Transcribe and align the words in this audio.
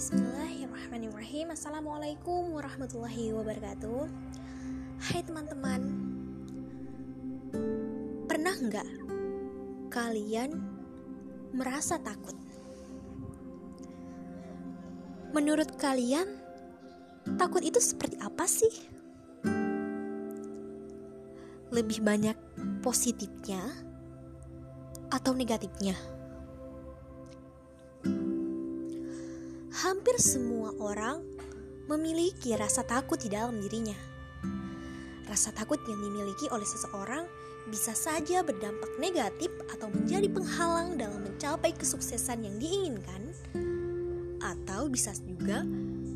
Bismillahirrahmanirrahim 0.00 1.52
Assalamualaikum 1.52 2.56
warahmatullahi 2.56 3.36
wabarakatuh 3.36 4.08
Hai 4.96 5.20
teman-teman 5.20 5.80
Pernah 8.24 8.56
nggak 8.64 8.88
kalian 9.92 10.56
merasa 11.52 12.00
takut? 12.00 12.32
Menurut 15.36 15.68
kalian 15.76 16.32
Takut 17.36 17.60
itu 17.60 17.76
seperti 17.76 18.16
apa 18.24 18.48
sih? 18.48 18.72
Lebih 21.76 22.00
banyak 22.00 22.40
positifnya 22.80 23.60
atau 25.12 25.36
negatifnya? 25.36 26.19
Hampir 29.90 30.14
semua 30.22 30.70
orang 30.78 31.18
memiliki 31.90 32.54
rasa 32.54 32.86
takut 32.86 33.18
di 33.18 33.26
dalam 33.26 33.58
dirinya. 33.58 33.98
Rasa 35.26 35.50
takut 35.50 35.82
yang 35.82 35.98
dimiliki 35.98 36.46
oleh 36.54 36.62
seseorang 36.62 37.26
bisa 37.66 37.90
saja 37.98 38.46
berdampak 38.46 38.86
negatif 39.02 39.50
atau 39.66 39.90
menjadi 39.90 40.30
penghalang 40.30 40.94
dalam 40.94 41.26
mencapai 41.26 41.74
kesuksesan 41.74 42.46
yang 42.46 42.54
diinginkan, 42.62 43.34
atau 44.38 44.86
bisa 44.86 45.10
juga 45.26 45.66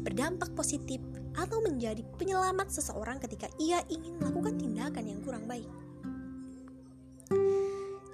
berdampak 0.07 0.55
positif 0.55 1.03
atau 1.35 1.59
menjadi 1.59 2.07
penyelamat 2.15 2.71
seseorang 2.71 3.19
ketika 3.19 3.51
ia 3.59 3.83
ingin 3.91 4.15
melakukan 4.23 4.55
tindakan 4.55 5.03
yang 5.03 5.19
kurang 5.27 5.51
baik. 5.51 5.67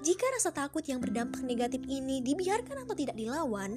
Jika 0.00 0.24
rasa 0.32 0.56
takut 0.56 0.80
yang 0.88 1.04
berdampak 1.04 1.44
negatif 1.44 1.84
ini 1.84 2.24
dibiarkan 2.24 2.88
atau 2.88 2.96
tidak 2.96 3.20
dilawan, 3.20 3.76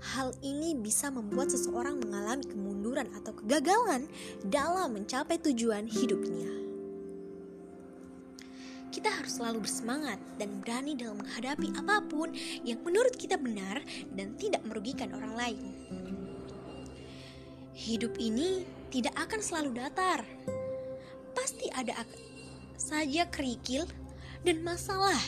Hal 0.00 0.32
ini 0.40 0.72
bisa 0.72 1.12
membuat 1.12 1.52
seseorang 1.52 2.00
mengalami 2.00 2.48
kemunduran 2.48 3.12
atau 3.20 3.36
kegagalan 3.36 4.08
dalam 4.48 4.96
mencapai 4.96 5.36
tujuan 5.44 5.84
hidupnya. 5.84 6.48
Kita 8.90 9.06
harus 9.06 9.38
selalu 9.38 9.68
bersemangat 9.68 10.18
dan 10.40 10.64
berani 10.64 10.98
dalam 10.98 11.20
menghadapi 11.22 11.70
apa 11.78 12.02
pun 12.08 12.32
yang 12.66 12.82
menurut 12.82 13.14
kita 13.14 13.38
benar 13.38 13.84
dan 14.16 14.34
tidak 14.34 14.64
merugikan 14.66 15.14
orang 15.14 15.36
lain. 15.36 15.64
Hidup 17.76 18.18
ini 18.18 18.66
tidak 18.90 19.14
akan 19.14 19.40
selalu 19.40 19.78
datar. 19.78 20.26
Pasti 21.36 21.70
ada 21.70 22.02
saja 22.74 23.28
kerikil 23.30 23.86
dan 24.42 24.64
masalah, 24.64 25.20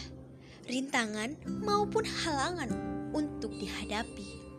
rintangan 0.66 1.38
maupun 1.62 2.02
halangan 2.02 2.72
untuk 3.14 3.54
dihadapi. 3.60 4.51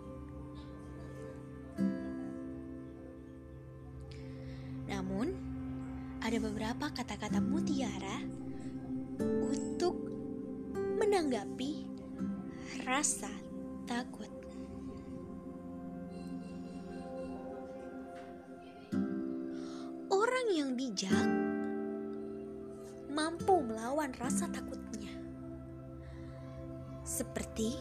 Ada 6.34 6.50
beberapa 6.50 6.90
kata-kata 6.90 7.38
mutiara 7.46 8.18
untuk 9.22 9.94
menanggapi 10.98 11.86
rasa 12.90 13.30
takut. 13.86 14.34
Orang 20.10 20.48
yang 20.50 20.74
bijak 20.74 21.30
mampu 23.14 23.54
melawan 23.62 24.10
rasa 24.18 24.50
takutnya, 24.50 25.14
seperti 27.06 27.78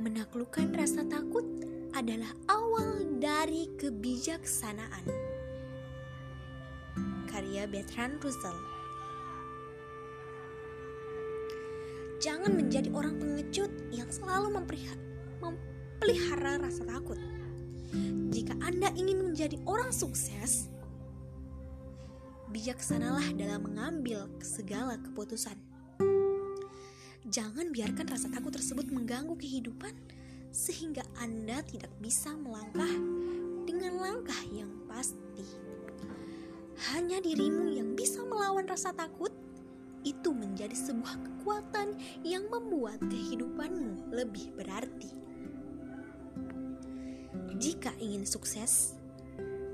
menaklukkan 0.00 0.72
rasa 0.72 1.04
takut 1.04 1.44
adalah 1.92 2.32
awal 2.48 3.04
dari 3.20 3.68
kebijaksanaan. 3.76 5.29
Karya 7.30 7.70
Bertrand 7.70 8.18
Russell. 8.18 8.58
Jangan 12.20 12.52
menjadi 12.52 12.92
orang 12.92 13.16
pengecut 13.16 13.70
yang 13.94 14.10
selalu 14.12 14.60
memelihara 15.40 16.60
rasa 16.60 16.84
takut. 16.84 17.16
Jika 18.34 18.58
Anda 18.60 18.92
ingin 18.92 19.32
menjadi 19.32 19.56
orang 19.64 19.88
sukses, 19.94 20.68
bijaksanalah 22.50 23.24
dalam 23.38 23.64
mengambil 23.70 24.26
segala 24.42 24.98
keputusan. 25.00 25.54
Jangan 27.30 27.70
biarkan 27.70 28.10
rasa 28.10 28.26
takut 28.26 28.50
tersebut 28.50 28.90
mengganggu 28.90 29.38
kehidupan 29.38 29.94
sehingga 30.50 31.06
Anda 31.22 31.62
tidak 31.62 31.94
bisa 32.02 32.34
melangkah 32.34 32.90
dengan 33.64 34.02
langkah 34.02 34.42
yang 34.50 34.68
pasti. 34.90 35.46
Hanya 36.88 37.20
dirimu 37.20 37.76
yang 37.76 37.92
bisa 37.92 38.24
melawan 38.24 38.64
rasa 38.64 38.96
takut, 38.96 39.28
itu 40.00 40.32
menjadi 40.32 40.72
sebuah 40.72 41.20
kekuatan 41.20 42.00
yang 42.24 42.48
membuat 42.48 42.96
kehidupanmu 43.04 44.16
lebih 44.16 44.48
berarti. 44.56 45.12
Jika 47.60 47.92
ingin 48.00 48.24
sukses, 48.24 48.96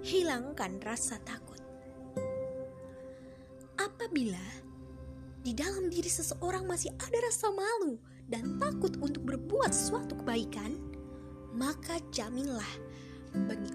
hilangkan 0.02 0.82
rasa 0.82 1.22
takut. 1.22 1.62
Apabila 3.78 4.42
di 5.46 5.54
dalam 5.54 5.86
diri 5.86 6.10
seseorang 6.10 6.66
masih 6.66 6.90
ada 6.98 7.18
rasa 7.22 7.54
malu 7.54 8.02
dan 8.26 8.58
takut 8.58 8.98
untuk 8.98 9.22
berbuat 9.22 9.70
suatu 9.70 10.18
kebaikan, 10.18 10.74
maka 11.54 12.02
jaminlah 12.10 12.66
bagi 13.46 13.70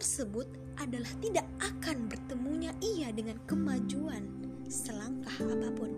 tersebut 0.00 0.48
adalah 0.80 1.12
tidak 1.20 1.44
akan 1.60 2.08
bertemunya 2.08 2.72
ia 2.80 3.12
dengan 3.12 3.36
kemajuan 3.44 4.24
selangkah 4.64 5.36
apa 5.44 5.68
pun. 5.76 5.92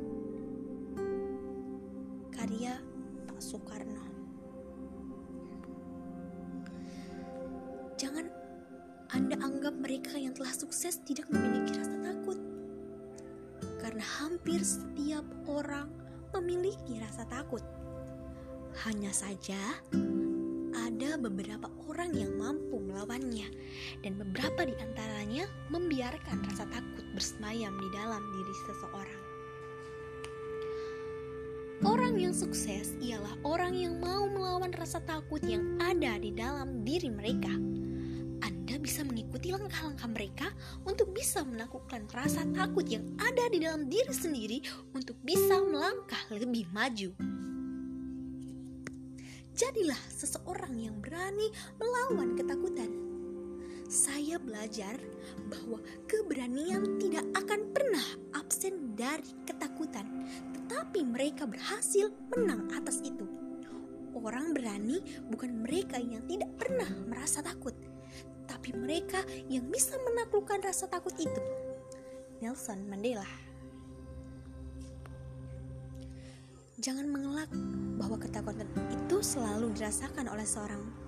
Karya 2.34 2.82
Pak 3.30 3.38
Soekarno. 3.38 4.02
Jangan 7.94 8.26
Anda 9.14 9.38
anggap 9.38 9.78
mereka 9.78 10.18
yang 10.18 10.34
telah 10.34 10.50
sukses 10.50 10.98
tidak 11.06 11.30
memiliki 11.30 11.78
rasa 11.78 11.94
takut. 12.02 12.42
Karena 13.78 14.02
hampir 14.18 14.66
setiap 14.66 15.22
orang 15.46 15.86
memiliki 16.34 16.98
rasa 16.98 17.22
takut. 17.30 17.62
Hanya 18.82 19.14
saja, 19.14 19.60
ada 20.72 21.20
beberapa 21.20 21.68
orang 21.92 22.16
yang 22.16 22.32
mampu 22.40 22.71
melawannya, 23.02 23.50
dan 24.06 24.14
beberapa 24.14 24.62
di 24.62 24.78
antaranya 24.78 25.50
membiarkan 25.74 26.38
rasa 26.46 26.70
takut 26.70 27.02
bersemayam 27.18 27.74
di 27.74 27.88
dalam 27.90 28.22
diri 28.30 28.54
seseorang. 28.70 29.22
Orang 31.82 32.14
yang 32.14 32.30
sukses 32.30 32.94
ialah 33.02 33.34
orang 33.42 33.74
yang 33.74 33.98
mau 33.98 34.30
melawan 34.30 34.70
rasa 34.70 35.02
takut 35.02 35.42
yang 35.42 35.82
ada 35.82 36.14
di 36.22 36.30
dalam 36.30 36.86
diri 36.86 37.10
mereka. 37.10 37.50
Anda 38.38 38.78
bisa 38.78 39.02
mengikuti 39.02 39.50
langkah-langkah 39.50 40.06
mereka 40.06 40.46
untuk 40.86 41.10
bisa 41.10 41.42
melakukan 41.42 42.06
rasa 42.14 42.46
takut 42.54 42.86
yang 42.86 43.02
ada 43.18 43.50
di 43.50 43.58
dalam 43.58 43.90
diri 43.90 44.14
sendiri 44.14 44.62
untuk 44.94 45.18
bisa 45.26 45.58
melangkah 45.58 46.22
lebih 46.30 46.70
maju. 46.70 47.10
Jadilah 49.52 49.98
seseorang 50.08 50.80
yang 50.80 50.96
berani 51.02 51.50
melawan 51.76 52.38
ketakutan. 52.40 52.88
Belajar 54.42 54.98
bahwa 55.48 55.78
keberanian 56.10 56.98
tidak 56.98 57.24
akan 57.38 57.60
pernah 57.70 58.06
absen 58.34 58.98
dari 58.98 59.32
ketakutan, 59.46 60.04
tetapi 60.54 61.06
mereka 61.06 61.46
berhasil 61.46 62.10
menang 62.34 62.66
atas 62.74 63.00
itu. 63.06 63.24
Orang 64.12 64.54
berani 64.54 65.02
bukan 65.30 65.66
mereka 65.66 65.98
yang 65.98 66.22
tidak 66.30 66.54
pernah 66.54 66.86
merasa 67.10 67.42
takut, 67.42 67.74
tapi 68.46 68.70
mereka 68.70 69.18
yang 69.50 69.66
bisa 69.66 69.98
menaklukkan 69.98 70.62
rasa 70.62 70.86
takut 70.86 71.14
itu. 71.18 71.42
Nelson 72.38 72.86
Mandela 72.86 73.26
Jangan 76.82 77.06
mengelak 77.06 77.46
bahwa 77.94 78.18
ketakutan 78.18 78.66
itu 78.90 79.22
selalu 79.22 79.70
dirasakan 79.78 80.26
oleh 80.26 80.42
seorang. 80.42 81.01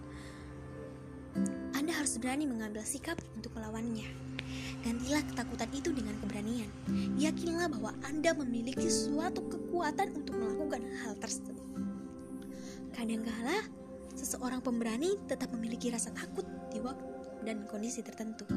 Anda 1.85 2.01
harus 2.01 2.17
berani 2.17 2.49
mengambil 2.49 2.81
sikap 2.81 3.21
untuk 3.37 3.53
melawannya. 3.61 4.09
Gantilah 4.81 5.21
ketakutan 5.29 5.69
itu 5.77 5.93
dengan 5.93 6.17
keberanian. 6.17 6.73
Yakinlah 7.21 7.69
bahwa 7.69 7.93
Anda 8.09 8.33
memiliki 8.33 8.89
suatu 8.89 9.45
kekuatan 9.53 10.17
untuk 10.17 10.33
melakukan 10.33 10.81
hal 11.05 11.13
tersebut. 11.21 11.53
Kadangkala, 12.97 13.69
seseorang 14.17 14.65
pemberani 14.65 15.21
tetap 15.29 15.53
memiliki 15.53 15.93
rasa 15.93 16.09
takut 16.17 16.49
di 16.73 16.81
waktu 16.81 17.05
dan 17.45 17.69
kondisi 17.69 18.01
tertentu. 18.01 18.49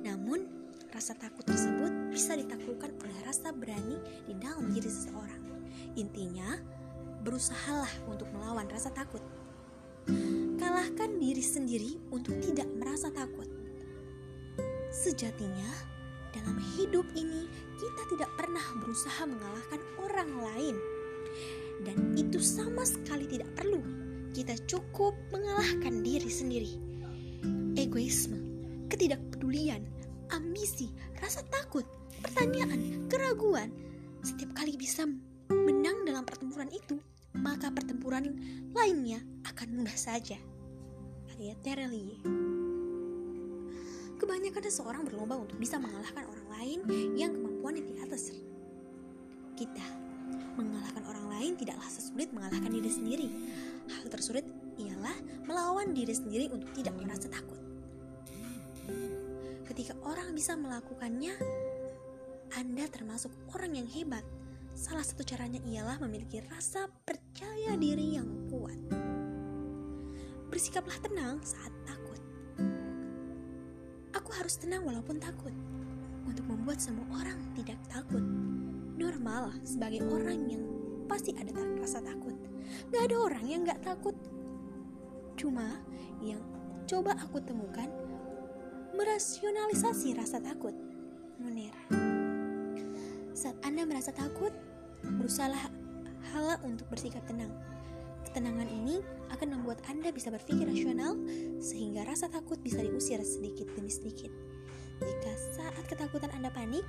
Namun, 0.00 0.48
rasa 0.88 1.12
takut 1.20 1.44
tersebut 1.44 2.16
bisa 2.16 2.32
ditaklukkan 2.32 2.96
oleh 2.96 3.18
rasa 3.28 3.52
berani 3.52 4.00
di 4.24 4.40
dalam 4.40 4.72
diri 4.72 4.88
seseorang. 4.88 5.68
Intinya, 6.00 6.56
berusahalah 7.28 7.92
untuk 8.08 8.32
melawan 8.32 8.64
rasa 8.72 8.88
takut. 8.88 9.20
Kalahkan 10.64 11.20
diri 11.20 11.44
sendiri 11.44 12.00
untuk 12.08 12.40
tidak 12.40 12.64
merasa 12.80 13.12
takut. 13.12 13.44
Sejatinya, 14.88 15.68
dalam 16.32 16.56
hidup 16.56 17.04
ini 17.12 17.44
kita 17.76 18.02
tidak 18.16 18.32
pernah 18.40 18.64
berusaha 18.80 19.28
mengalahkan 19.28 19.80
orang 20.00 20.30
lain, 20.40 20.76
dan 21.84 22.16
itu 22.16 22.40
sama 22.40 22.80
sekali 22.88 23.28
tidak 23.28 23.52
perlu. 23.52 23.84
Kita 24.32 24.56
cukup 24.64 25.12
mengalahkan 25.36 26.00
diri 26.00 26.32
sendiri. 26.32 26.72
Egoisme, 27.76 28.40
ketidakpedulian, 28.88 29.84
ambisi, 30.32 30.88
rasa 31.20 31.44
takut, 31.52 31.84
pertanyaan, 32.24 33.04
keraguan, 33.12 33.68
setiap 34.24 34.56
kali 34.56 34.80
bisa 34.80 35.04
menang 35.52 36.08
dalam 36.08 36.24
pertempuran 36.24 36.72
itu, 36.72 36.96
maka 37.36 37.68
pertempuran 37.68 38.32
lainnya 38.72 39.20
akan 39.44 39.84
mudah 39.84 39.92
saja. 39.92 40.40
Terelie. 41.34 42.22
Kebanyakan 44.14 44.62
seseorang 44.70 45.02
berlomba 45.02 45.34
untuk 45.34 45.58
bisa 45.58 45.82
mengalahkan 45.82 46.22
orang 46.30 46.46
lain 46.54 46.78
yang 47.18 47.34
kemampuannya 47.34 47.82
di 47.82 47.94
atas 47.98 48.30
kita. 49.58 49.86
Mengalahkan 50.54 51.02
orang 51.10 51.26
lain 51.34 51.52
tidaklah 51.58 51.90
sesulit 51.90 52.30
mengalahkan 52.30 52.70
diri 52.70 52.86
sendiri. 52.86 53.28
Hal 53.90 54.06
tersulit 54.06 54.46
ialah 54.78 55.16
melawan 55.50 55.90
diri 55.90 56.14
sendiri 56.14 56.46
untuk 56.54 56.70
tidak 56.78 56.94
merasa 57.02 57.26
takut. 57.26 57.58
Ketika 59.66 59.98
orang 60.06 60.30
bisa 60.38 60.54
melakukannya, 60.54 61.34
Anda 62.54 62.86
termasuk 62.86 63.34
orang 63.58 63.74
yang 63.74 63.88
hebat. 63.90 64.22
Salah 64.78 65.02
satu 65.02 65.26
caranya 65.26 65.58
ialah 65.66 65.98
memiliki 65.98 66.38
rasa 66.46 66.86
percaya 67.02 67.74
diri 67.74 68.14
yang 68.22 68.46
kuat. 68.46 69.03
Bersikaplah 70.54 70.94
tenang 71.02 71.42
saat 71.42 71.74
takut. 71.82 72.22
Aku 74.14 74.30
harus 74.38 74.54
tenang 74.54 74.86
walaupun 74.86 75.18
takut. 75.18 75.50
Untuk 76.30 76.46
membuat 76.46 76.78
semua 76.78 77.02
orang 77.10 77.42
tidak 77.58 77.74
takut. 77.90 78.22
Normal 78.94 79.50
sebagai 79.66 80.06
orang 80.06 80.46
yang 80.46 80.62
pasti 81.10 81.34
ada 81.34 81.50
rasa 81.82 81.98
takut. 82.06 82.38
Gak 82.94 83.02
ada 83.10 83.16
orang 83.18 83.44
yang 83.50 83.66
gak 83.66 83.82
takut. 83.82 84.14
Cuma 85.34 85.74
yang 86.22 86.38
coba 86.86 87.18
aku 87.18 87.42
temukan 87.42 87.90
merasionalisasi 88.94 90.14
rasa 90.14 90.38
takut. 90.38 90.78
Munir. 91.42 91.74
Saat 93.34 93.58
Anda 93.66 93.82
merasa 93.90 94.14
takut, 94.14 94.54
berusaha 95.02 95.50
hal 96.30 96.46
untuk 96.62 96.86
bersikap 96.94 97.26
tenang. 97.26 97.50
Ketenangan 98.34 98.66
ini 98.66 98.98
akan 99.30 99.48
membuat 99.54 99.78
Anda 99.86 100.10
bisa 100.10 100.26
berpikir 100.26 100.66
rasional 100.66 101.14
sehingga 101.62 102.02
rasa 102.02 102.26
takut 102.26 102.58
bisa 102.58 102.82
diusir 102.82 103.22
sedikit 103.22 103.70
demi 103.78 103.86
sedikit. 103.86 104.26
Jika 104.98 105.32
saat 105.54 105.78
ketakutan 105.86 106.34
Anda 106.34 106.50
panik, 106.50 106.82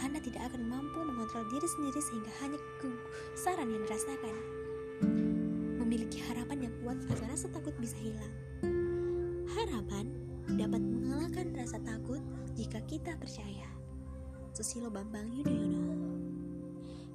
Anda 0.00 0.24
tidak 0.24 0.48
akan 0.48 0.64
mampu 0.64 0.96
mengontrol 1.04 1.44
diri 1.52 1.68
sendiri 1.68 2.00
sehingga 2.00 2.32
hanya 2.40 2.56
kegusaran 2.80 3.68
yang 3.68 3.84
dirasakan. 3.84 4.36
Memiliki 5.84 6.16
harapan 6.32 6.64
yang 6.64 6.74
kuat 6.80 6.96
agar 7.12 7.28
rasa 7.28 7.52
takut 7.52 7.76
bisa 7.76 8.00
hilang. 8.00 8.32
Harapan 9.52 10.08
dapat 10.56 10.80
mengalahkan 10.80 11.52
rasa 11.60 11.76
takut 11.84 12.24
jika 12.56 12.80
kita 12.88 13.20
percaya. 13.20 13.68
Susilo 14.56 14.88
Bambang 14.88 15.28
Yudhoyono 15.28 15.92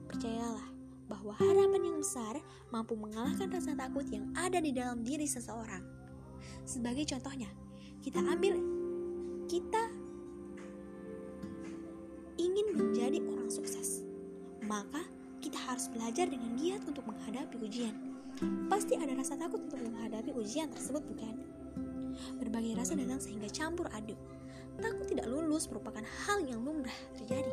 Percayalah, 0.06 0.69
bahwa 1.12 1.36
harapan 1.36 1.92
yang 1.92 1.98
besar 2.00 2.40
mampu 2.72 2.96
mengalahkan 2.96 3.52
rasa 3.52 3.75
takut 3.75 4.08
yang 4.08 4.31
ada 4.31 4.63
di 4.63 4.72
dalam 4.72 5.04
diri 5.04 5.28
seseorang. 5.28 5.84
Sebagai 6.63 7.04
contohnya, 7.04 7.52
kita 8.00 8.24
ambil 8.24 8.56
kita 9.52 9.92
ingin 12.40 12.68
menjadi 12.72 13.19
orang 13.28 13.52
sukses, 13.52 14.08
maka 14.63 15.04
kita 15.44 15.60
harus 15.60 15.92
belajar 15.92 16.31
dengan 16.31 16.56
giat 16.56 16.80
untuk 16.88 17.04
menghadapi 17.04 17.60
ujian. 17.60 17.92
Pasti 18.72 18.96
ada 18.96 19.12
rasa 19.12 19.36
takut 19.36 19.60
untuk 19.68 19.84
menghadapi 19.84 20.31
ujian 20.31 20.72
tersebut, 20.72 21.04
bukan? 21.12 21.36
Berbagai 22.40 22.80
rasa 22.80 22.96
datang 22.96 23.19
sehingga 23.19 23.52
campur 23.52 23.92
aduk. 23.92 24.18
Takut 24.80 25.06
tidak 25.12 25.28
lulus 25.28 25.68
merupakan 25.68 26.02
hal 26.02 26.40
yang 26.48 26.64
lumrah 26.64 26.96
terjadi. 27.19 27.52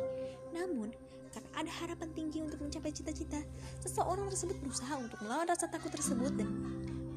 Namun, 0.55 0.95
ada 1.59 1.71
harapan 1.83 2.07
tinggi 2.15 2.39
untuk 2.39 2.63
mencapai 2.63 2.95
cita-cita, 2.95 3.43
seseorang 3.83 4.31
tersebut 4.31 4.55
berusaha 4.63 4.95
untuk 4.95 5.19
melawan 5.19 5.43
rasa 5.43 5.67
takut 5.67 5.91
tersebut 5.91 6.31
dan 6.39 6.47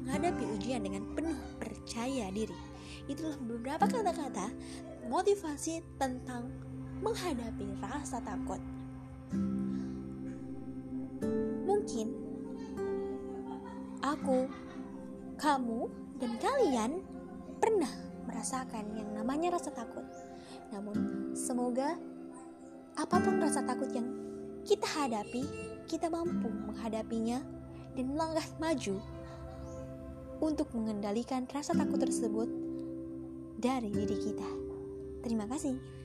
menghadapi 0.03 0.43
ujian 0.59 0.83
dengan 0.83 1.07
penuh 1.15 1.39
percaya 1.55 2.27
diri. 2.27 2.51
Itulah 3.07 3.39
beberapa 3.39 3.87
kata-kata 3.87 4.51
motivasi 5.07 5.79
tentang 5.95 6.51
menghadapi 6.99 7.71
rasa 7.79 8.19
takut. 8.19 8.59
Mungkin 11.63 12.07
aku, 14.03 14.51
kamu, 15.39 15.81
dan 16.19 16.31
kalian 16.43 16.91
pernah 17.63 17.91
merasakan 18.27 18.91
yang 18.91 19.07
namanya 19.15 19.55
rasa 19.55 19.71
takut. 19.71 20.03
Namun, 20.75 21.31
semoga 21.31 21.95
apa 22.99 23.17
pun 23.23 23.39
rasa 23.39 23.63
takut 23.63 23.87
yang 23.95 24.22
kita 24.63 24.87
hadapi, 24.87 25.43
kita 25.87 26.07
mampu 26.07 26.47
menghadapinya 26.47 27.43
dan 27.93 28.05
melangkah 28.15 28.47
maju 28.57 28.97
untuk 30.39 30.67
mengendalikan 30.75 31.47
rasa 31.47 31.75
takut 31.75 31.99
tersebut 31.99 32.49
dari 33.59 33.91
diri 33.91 34.17
kita. 34.19 34.49
Terima 35.23 35.47
kasih. 35.47 36.02